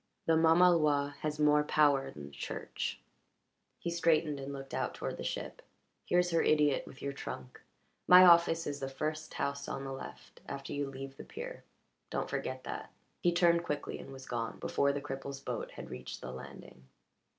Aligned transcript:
"The 0.25 0.33
mamaloi 0.35 1.13
has 1.19 1.39
more 1.39 1.63
power 1.63 2.09
than 2.09 2.25
the 2.25 2.31
Church." 2.31 2.99
He 3.77 3.91
straightened 3.91 4.39
and 4.39 4.51
looked 4.51 4.73
out 4.73 4.95
toward 4.95 5.17
the 5.17 5.23
ship. 5.23 5.61
"Here's 6.07 6.31
her 6.31 6.41
idiot 6.41 6.87
with 6.87 7.03
your 7.03 7.13
trunk. 7.13 7.61
My 8.07 8.25
office 8.25 8.65
is 8.65 8.79
the 8.79 8.89
first 8.89 9.35
house 9.35 9.67
on 9.67 9.83
the 9.83 9.91
left 9.93 10.41
after 10.47 10.73
you 10.73 10.87
leave 10.89 11.17
the 11.17 11.23
pier. 11.23 11.63
Don't 12.09 12.31
forget 12.31 12.63
that." 12.63 12.91
He 13.21 13.31
turned 13.31 13.63
quickly 13.63 13.99
and 13.99 14.11
was 14.11 14.25
gone 14.25 14.57
before 14.57 14.91
the 14.91 15.01
cripple's 15.01 15.39
boat 15.39 15.69
had 15.73 15.91
reached 15.91 16.19
the 16.21 16.31
landing. 16.31 16.87